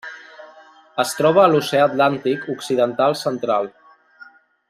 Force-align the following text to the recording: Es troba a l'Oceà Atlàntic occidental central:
Es 1.03 1.11
troba 1.19 1.41
a 1.43 1.51
l'Oceà 1.51 1.83
Atlàntic 1.91 2.49
occidental 2.55 3.17
central: 3.27 3.73